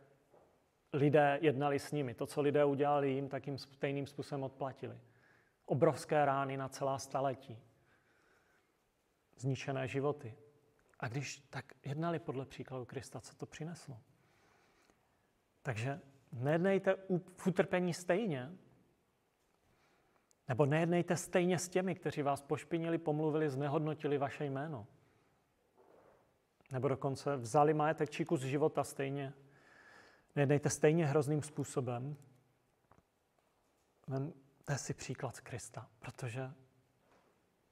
[0.93, 2.13] lidé jednali s nimi.
[2.13, 4.97] To, co lidé udělali jim, tak jim stejným způsobem odplatili.
[5.69, 7.59] Obrovské rány na celá staletí.
[9.37, 10.35] Zničené životy.
[10.99, 13.97] A když tak jednali podle příkladu Krista, co to přineslo?
[15.61, 16.01] Takže
[16.31, 16.95] nejednejte
[17.37, 18.51] v utrpení stejně,
[20.47, 24.87] nebo nejednejte stejně s těmi, kteří vás pošpinili, pomluvili, znehodnotili vaše jméno.
[26.71, 29.33] Nebo dokonce vzali majetek či kus života stejně.
[30.35, 32.15] Nejednejte stejně hrozným způsobem.
[34.69, 36.51] Vemte si příklad z Krista, protože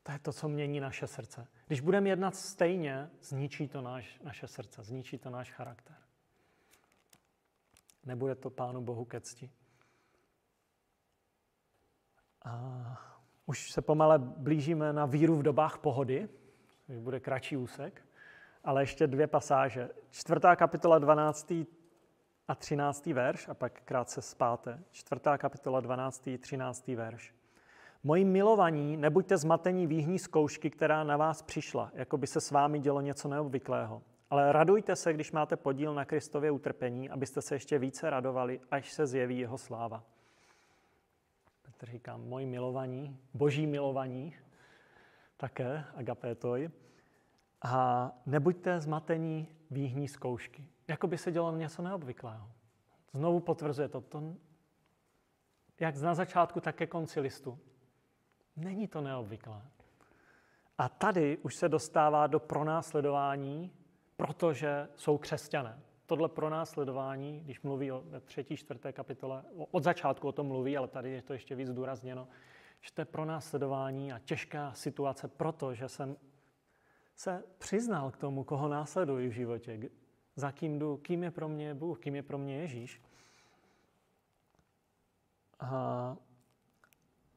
[0.04, 1.48] to je to, co mění naše srdce.
[1.68, 5.96] Když budeme jednat stejně, zničí to náš, naše srdce, zničí to náš charakter.
[8.06, 9.52] Nebude to Pánu Bohu ke cti.
[12.46, 16.30] A už se pomale blížíme na víru v dobách pohody,
[16.86, 18.06] což bude kratší úsek,
[18.64, 19.90] ale ještě dvě pasáže.
[20.10, 21.54] Čtvrtá kapitola 12.
[22.48, 23.06] a 13.
[23.06, 24.80] verš a pak krátce zpáté.
[24.92, 26.28] Čtvrtá kapitola 12.
[26.28, 26.88] a 13.
[26.88, 27.34] verš.
[28.04, 32.80] Moji milovaní, nebuďte zmatení výhní zkoušky, která na vás přišla, jako by se s vámi
[32.80, 34.02] dělo něco neobvyklého.
[34.30, 38.92] Ale radujte se, když máte podíl na Kristově utrpení, abyste se ještě více radovali, až
[38.92, 40.04] se zjeví jeho sláva.
[41.62, 44.36] Petr říká, moji milovaní, boží milovaní,
[45.38, 46.70] také, agapétoj.
[47.62, 50.66] A nebuďte zmatení výhní zkoušky.
[50.88, 52.52] Jako by se dělo něco neobvyklého.
[53.14, 54.36] Znovu potvrzuje to, to
[55.80, 57.60] jak na začátku, tak ke konci listu.
[58.56, 59.62] Není to neobvyklé.
[60.78, 63.72] A tady už se dostává do pronásledování,
[64.18, 70.48] protože jsou křesťané tohle pronásledování, když mluví o třetí, čtvrté kapitole, od začátku o tom
[70.48, 72.28] mluví, ale tady je to ještě víc zdůrazněno,
[72.82, 76.18] že to je pronásledování a těžká situace, protože jsem
[77.16, 79.80] se přiznal k tomu, koho následuji v životě,
[80.38, 83.02] za kým jdu, kým je pro mě Bůh, kým je pro mě Ježíš.
[85.60, 85.68] A,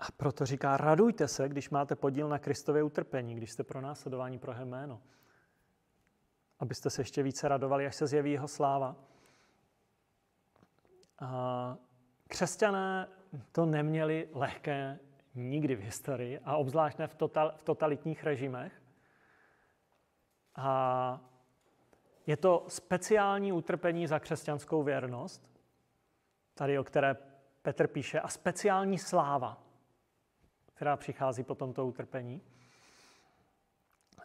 [0.00, 4.38] a proto říká, radujte se, když máte podíl na Kristově utrpení, když jste pro následování
[4.38, 5.00] pro jméno
[6.60, 8.96] abyste se ještě více radovali, až se zjeví jeho sláva.
[11.18, 11.76] A
[12.28, 13.08] křesťané
[13.52, 14.98] to neměli lehké
[15.34, 18.82] nikdy v historii a obzvlášť ne v, total, v totalitních režimech.
[20.56, 21.20] A
[22.30, 25.50] je to speciální utrpení za křesťanskou věrnost,
[26.54, 27.16] tady o které
[27.62, 29.62] Petr píše, a speciální sláva,
[30.74, 32.42] která přichází po tomto utrpení.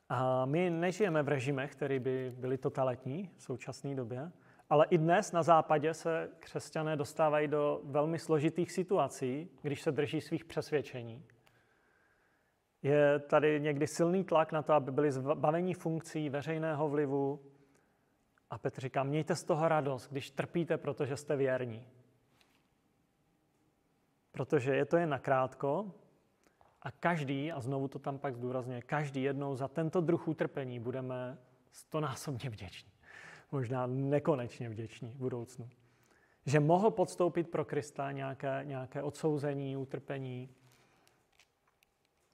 [0.09, 4.31] A my nežijeme v režimech, které by byly totalitní v současné době,
[4.69, 10.21] ale i dnes na západě se křesťané dostávají do velmi složitých situací, když se drží
[10.21, 11.25] svých přesvědčení.
[12.83, 17.54] Je tady někdy silný tlak na to, aby byli zbavení funkcí veřejného vlivu.
[18.55, 21.87] A Petr říká, mějte z toho radost, když trpíte, protože jste věrní.
[24.31, 25.91] Protože je to jen nakrátko
[26.81, 31.37] a každý, a znovu to tam pak zdůrazňuje, každý jednou za tento druh utrpení budeme
[31.71, 32.91] stonásobně vděční.
[33.51, 35.69] Možná nekonečně vděční v budoucnu.
[36.45, 40.49] Že mohl podstoupit pro Krista nějaké, nějaké odsouzení, utrpení,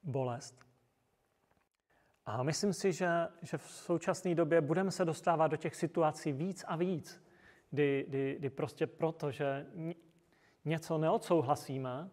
[0.04, 0.71] bolest.
[2.26, 6.66] A myslím si, že, že v současné době budeme se dostávat do těch situací víc
[6.68, 7.24] a víc,
[7.72, 9.66] kdy, kdy, kdy prostě proto, že
[10.66, 12.10] něco neodsouhlasíme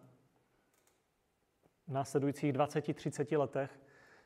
[1.87, 3.79] v následujících 20-30 letech,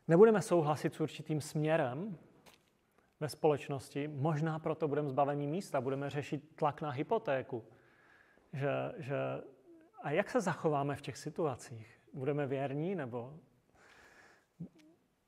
[0.08, 2.18] nebudeme souhlasit s určitým směrem
[3.20, 7.64] ve společnosti, možná proto budeme zbavení místa, budeme řešit tlak na hypotéku.
[8.54, 9.16] Že, že,
[10.04, 12.00] a jak se zachováme v těch situacích?
[12.14, 13.40] Budeme věrní nebo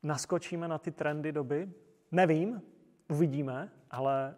[0.05, 1.73] naskočíme na ty trendy doby?
[2.11, 2.61] Nevím,
[3.09, 4.35] uvidíme, ale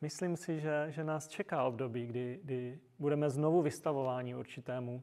[0.00, 5.02] myslím si, že, že nás čeká období, kdy, kdy budeme znovu vystavováni určitému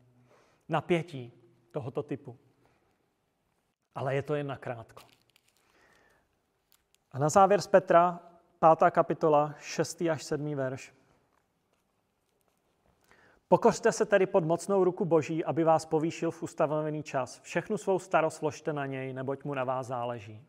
[0.69, 1.33] napětí
[1.71, 2.37] tohoto typu.
[3.95, 5.01] Ale je to jen nakrátko.
[7.11, 8.19] A na závěr z Petra,
[8.79, 8.91] 5.
[8.91, 10.01] kapitola, 6.
[10.01, 10.55] až 7.
[10.55, 10.93] verš.
[13.53, 17.41] Pokořte se tedy pod mocnou ruku Boží, aby vás povýšil v ustavený čas.
[17.41, 20.45] Všechnu svou starost vložte na něj, neboť mu na vás záleží.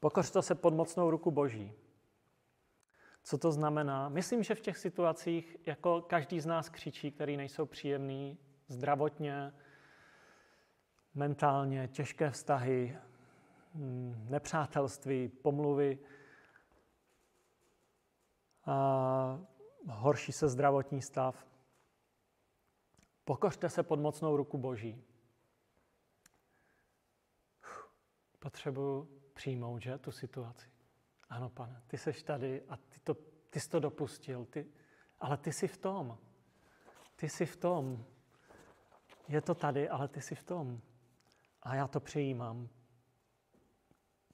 [0.00, 1.72] Pokořte se pod mocnou ruku Boží.
[3.22, 4.08] Co to znamená?
[4.08, 8.38] Myslím, že v těch situacích, jako každý z nás křičí, který nejsou příjemný,
[8.68, 9.52] zdravotně,
[11.14, 12.98] mentálně, těžké vztahy,
[14.28, 15.98] nepřátelství, pomluvy,
[18.66, 19.40] a
[19.88, 21.46] horší se zdravotní stav.
[23.24, 25.04] Pokořte se pod mocnou ruku Boží.
[28.38, 30.70] Potřebuji přijmout, že, tu situaci.
[31.28, 33.14] Ano, pane, ty seš tady a ty, to,
[33.50, 34.72] ty jsi to dopustil, ty,
[35.18, 36.18] ale ty jsi v tom.
[37.16, 38.04] Ty jsi v tom.
[39.28, 40.80] Je to tady, ale ty jsi v tom.
[41.62, 42.68] A já to přijímám.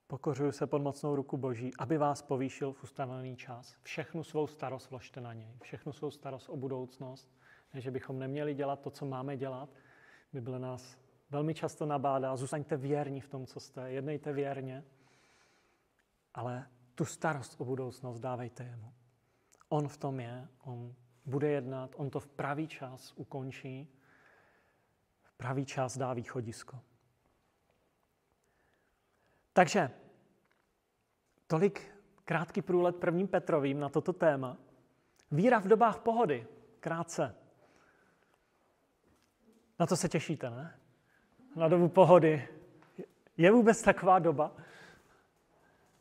[0.08, 3.76] Pokořuju se pod mocnou ruku Boží, aby vás povýšil v ustavený čas.
[3.82, 5.56] Všechnu svou starost vložte na něj.
[5.62, 7.28] Všechnu svou starost o budoucnost.
[7.74, 9.68] Ne, že bychom neměli dělat to, co máme dělat.
[10.32, 10.98] Bible nás
[11.30, 12.36] velmi často nabádá.
[12.36, 13.90] Zůstaňte věrní v tom, co jste.
[13.90, 14.84] Jednejte věrně.
[16.34, 18.92] Ale tu starost o budoucnost dávejte jemu.
[19.68, 20.94] On v tom je, on
[21.24, 23.88] bude jednat, on to v pravý čas ukončí,
[25.22, 26.80] v pravý čas dá východisko.
[29.56, 29.90] Takže
[31.46, 31.94] tolik
[32.24, 34.56] krátký průlet prvním Petrovým na toto téma.
[35.30, 36.46] Víra v dobách pohody,
[36.80, 37.34] krátce.
[39.78, 40.78] Na to se těšíte, ne?
[41.56, 42.48] Na dobu pohody.
[43.36, 44.52] Je vůbec taková doba?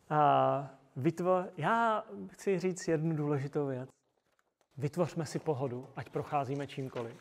[0.10, 1.46] A vytvo...
[1.58, 3.90] já chci říct jednu důležitou věc.
[4.78, 7.18] Vytvořme si pohodu, ať procházíme čímkoliv.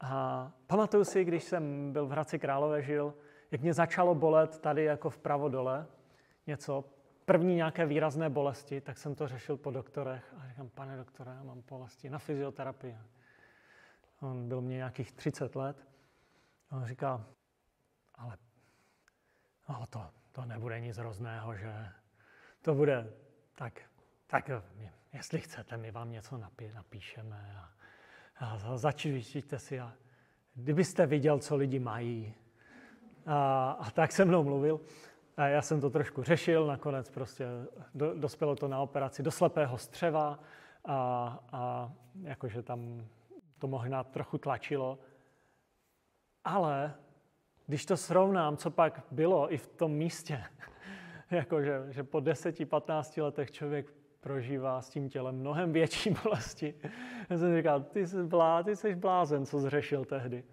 [0.00, 3.14] A pamatuju si, když jsem byl v Hradci Králové žil,
[3.56, 5.86] jak mě začalo bolet tady jako vpravo dole
[6.46, 6.84] něco,
[7.24, 11.42] první nějaké výrazné bolesti, tak jsem to řešil po doktorech a říkám, pane doktore, já
[11.42, 12.98] mám bolesti na fyzioterapii.
[14.20, 15.86] On byl mě nějakých 30 let.
[16.70, 17.26] A on říká,
[18.14, 18.38] ale
[19.68, 21.88] no to, to nebude nic hrozného, že
[22.62, 23.12] to bude
[23.54, 23.80] tak,
[24.26, 24.50] tak
[25.12, 27.70] jestli chcete, my vám něco napí, napíšeme a,
[28.46, 29.80] a začíšte si.
[29.80, 29.92] A
[30.54, 32.34] kdybyste viděl, co lidi mají,
[33.26, 34.80] a, a tak se mnou mluvil.
[35.36, 37.46] A já jsem to trošku řešil, nakonec prostě
[37.94, 40.38] do, dospělo to na operaci do slepého střeva
[40.84, 43.06] a, a jakože tam
[43.58, 44.98] to možná trochu tlačilo.
[46.44, 46.94] Ale
[47.66, 50.44] když to srovnám, co pak bylo i v tom místě,
[51.30, 56.74] jakože že po 10-15 letech člověk prožívá s tím tělem mnohem větší bolesti.
[57.30, 60.44] Já jsem říkal, ty jsi, blá, ty jsi blázen, co zřešil tehdy.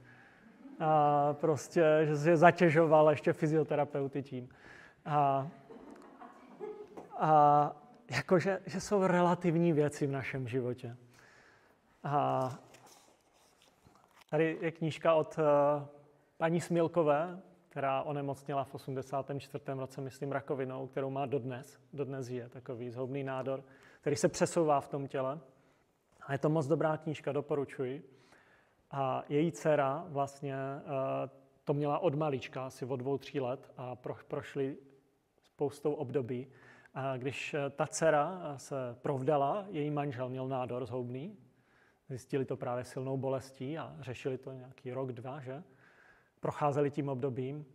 [0.79, 4.49] A prostě, že se zatěžoval ještě fyzioterapeuty tím.
[5.05, 5.47] A,
[7.17, 7.75] a
[8.11, 10.97] jakože že jsou relativní věci v našem životě.
[12.03, 12.49] A
[14.29, 15.85] tady je knížka od uh,
[16.37, 19.63] paní Smilkové, která onemocněla v 84.
[19.67, 21.77] roce, myslím, rakovinou, kterou má dodnes.
[21.93, 23.63] Dodnes je takový zhoubný nádor,
[24.01, 25.39] který se přesouvá v tom těle.
[26.21, 28.12] A je to moc dobrá knížka, doporučuji.
[28.95, 31.29] A její dcera vlastně eh,
[31.63, 34.77] to měla od malička, asi od dvou, tří let a pro, prošli
[35.43, 36.47] spoustou období.
[36.93, 41.37] A když eh, ta dcera eh, se provdala, její manžel měl nádor zhoubný,
[42.09, 45.63] zjistili to právě silnou bolestí a řešili to nějaký rok, dva, že?
[46.39, 47.65] procházeli tím obdobím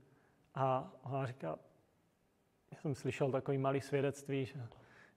[0.55, 1.59] a ona říká,
[2.71, 4.69] já jsem slyšel takový malý svědectví, že,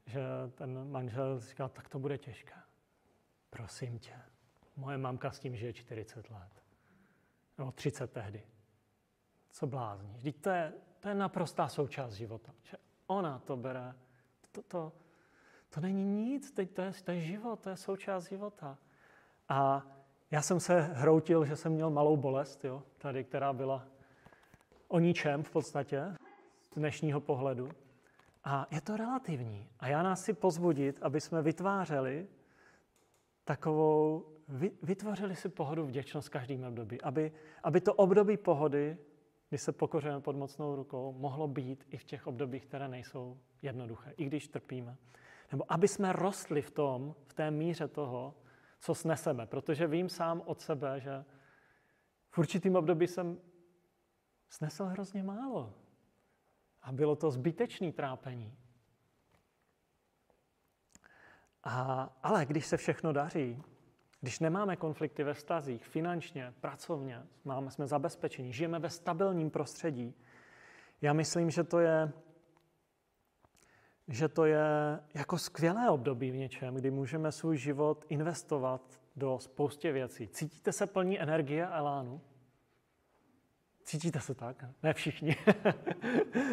[0.05, 0.21] že
[0.55, 2.55] ten manžel říkal, tak to bude těžké.
[3.49, 4.13] Prosím tě,
[4.75, 6.63] moje mamka s tím žije 40 let.
[7.57, 8.43] Nebo 30 tehdy.
[9.51, 10.17] Co blázníš?
[10.17, 12.53] Vždyť to je, to je naprostá součást života.
[12.63, 13.93] Že ona to bere.
[14.51, 14.91] To, to,
[15.69, 18.77] to není nic, teď to je, to je život, to je součást života.
[19.49, 19.87] A
[20.31, 23.87] já jsem se hroutil, že jsem měl malou bolest, jo, tady, která byla
[24.87, 26.15] o ničem v podstatě
[26.61, 27.69] z dnešního pohledu.
[28.43, 29.69] A je to relativní.
[29.79, 32.27] A já nás si pozbudit, aby jsme vytvářeli
[33.43, 34.25] takovou,
[34.81, 37.01] vytvořili si pohodu vděčnost každým období.
[37.01, 37.31] Aby,
[37.63, 38.97] aby to období pohody,
[39.49, 44.13] kdy se pokořujeme pod mocnou rukou, mohlo být i v těch obdobích, které nejsou jednoduché,
[44.17, 44.97] i když trpíme.
[45.51, 48.35] Nebo aby jsme rostli v tom, v té míře toho,
[48.79, 49.45] co sneseme.
[49.45, 51.25] Protože vím sám od sebe, že
[52.29, 53.37] v určitým období jsem
[54.49, 55.73] snesl hrozně málo.
[56.81, 58.57] A bylo to zbytečné trápení.
[61.63, 63.63] A, ale když se všechno daří,
[64.21, 70.15] když nemáme konflikty ve vztazích, finančně, pracovně, máme, jsme zabezpečení, žijeme ve stabilním prostředí,
[71.01, 72.11] já myslím, že to je
[74.07, 74.59] že to je
[75.13, 80.27] jako skvělé období v něčem, kdy můžeme svůj život investovat do spoustě věcí.
[80.27, 82.21] Cítíte se plní energie a elánu?
[83.83, 84.65] Cítíte se tak?
[84.83, 85.35] Ne všichni.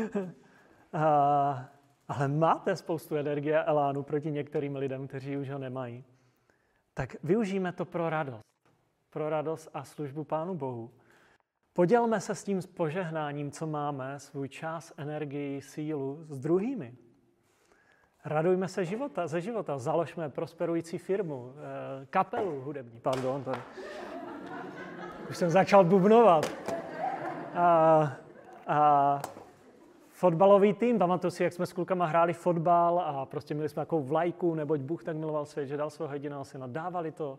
[0.92, 1.70] a,
[2.08, 6.04] ale máte spoustu energie a elánu proti některým lidem, kteří už ho nemají.
[6.98, 8.42] Tak využijeme to pro radost.
[9.10, 10.90] Pro radost a službu Pánu Bohu.
[11.72, 16.94] Podělme se s tím požehnáním, co máme, svůj čas, energii, sílu s druhými.
[18.24, 23.52] Radujme se života, ze života, založme prosperující firmu, eh, kapelu hudební, pardon, to
[25.30, 26.46] už jsem začal bubnovat.
[27.54, 28.12] A,
[28.66, 29.22] a
[30.18, 34.02] fotbalový tým, pamatuju si, jak jsme s klukama hráli fotbal a prostě měli jsme takovou
[34.02, 36.66] vlajku, neboť Bůh tak miloval svět, že dal svého jediného syna.
[36.66, 37.38] Dávali to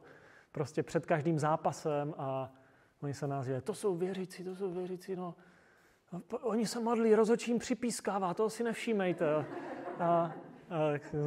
[0.51, 2.51] prostě před každým zápasem a
[3.03, 5.35] oni se nás to jsou věřící, to jsou věřící, no.
[6.41, 9.45] Oni se modlí, rozočím připískává, toho si nevšímejte.
[9.99, 10.31] A,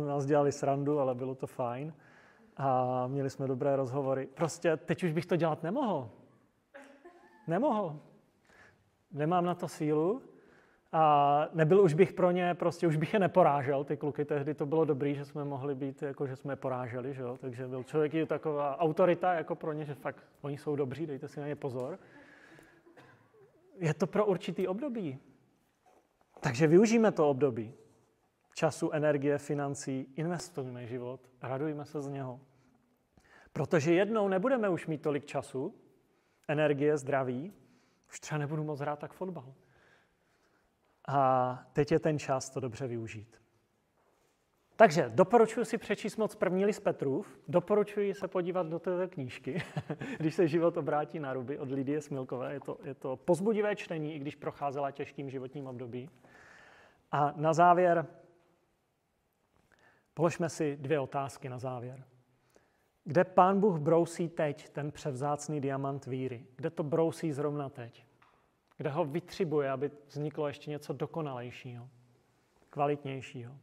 [0.06, 1.94] nás dělali srandu, ale bylo to fajn.
[2.56, 4.26] A měli jsme dobré rozhovory.
[4.26, 6.10] Prostě teď už bych to dělat nemohl.
[7.46, 8.00] Nemohl.
[9.12, 10.22] Nemám na to sílu.
[10.92, 14.66] A nebyl už bych pro ně, prostě už bych je neporážel, ty kluky tehdy to
[14.66, 17.36] bylo dobrý, že jsme mohli být, jako že jsme je poráželi, že jo?
[17.40, 21.28] takže byl člověk i taková autorita jako pro ně, že fakt oni jsou dobří, dejte
[21.28, 21.98] si na ně pozor.
[23.78, 25.18] Je to pro určitý období.
[26.40, 27.74] Takže využijeme to období
[28.54, 32.40] času, energie, financí, investujme život, radujme se z něho.
[33.52, 35.74] Protože jednou nebudeme už mít tolik času,
[36.48, 37.52] energie, zdraví,
[38.08, 39.54] už třeba nebudu moc hrát tak fotbal.
[41.08, 43.42] A teď je ten čas to dobře využít.
[44.76, 49.62] Takže doporučuji si přečíst moc první list Petrův, doporučuji se podívat do této knížky,
[50.18, 52.52] když se život obrátí na ruby od Lidie Smilkové.
[52.52, 56.10] Je to, je to pozbudivé čtení, i když procházela těžkým životním období.
[57.12, 58.06] A na závěr
[60.14, 62.04] Položme si dvě otázky na závěr.
[63.04, 66.46] Kde pán Bůh brousí teď ten převzácný diamant víry?
[66.56, 68.06] Kde to brousí zrovna teď?
[68.82, 71.88] Kde ho vytřibuje, aby vzniklo ještě něco dokonalejšího,
[72.70, 73.58] kvalitnějšího?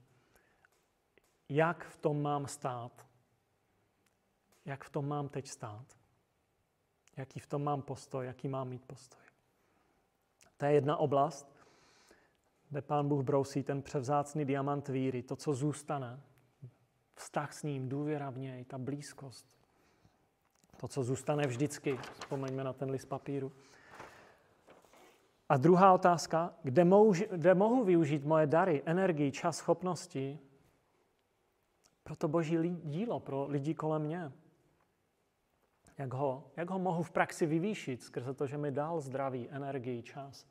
[1.49, 3.07] Jak v tom mám stát?
[4.65, 5.86] Jak v tom mám teď stát?
[7.17, 8.26] Jaký v tom mám postoj?
[8.26, 9.22] Jaký mám mít postoj?
[10.57, 11.55] To je jedna oblast,
[12.70, 16.20] kde pán Bůh brousí ten převzácný diamant víry, to, co zůstane,
[17.15, 19.45] vztah s ním, důvěra v něj, ta blízkost.
[20.78, 21.97] To, co zůstane vždycky.
[21.97, 23.51] Vzpomeňme na ten list papíru.
[25.50, 30.39] A druhá otázka, kde mohu, kde mohu využít moje dary, energii, čas, schopnosti
[32.04, 34.32] pro to boží dílo, pro lidi kolem mě?
[35.97, 40.04] Jak ho, jak ho mohu v praxi vyvýšit skrze to, že mi dal zdraví, energii,
[40.04, 40.45] čas?